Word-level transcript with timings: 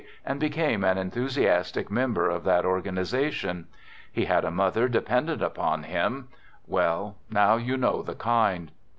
and 0.25 0.39
became 0.39 0.83
an 0.83 0.97
enthusiastic 0.97 1.91
member 1.91 2.27
of 2.27 2.43
that 2.43 2.65
organization. 2.65 3.67
He 4.11 4.25
had 4.25 4.43
a 4.43 4.49
mother 4.49 4.87
dependent 4.87 5.43
upon 5.43 5.83
him— 5.83 6.29
well 6.65 7.17
now 7.29 7.57
you 7.57 7.77
know 7.77 8.01
the 8.01 8.15
kind. 8.15 8.71